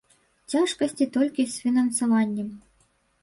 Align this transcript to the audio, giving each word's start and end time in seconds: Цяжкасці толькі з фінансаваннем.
Цяжкасці 0.53 1.07
толькі 1.17 1.45
з 1.55 1.65
фінансаваннем. 1.65 2.49